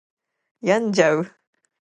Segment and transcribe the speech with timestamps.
[0.61, 1.31] 病んじゃう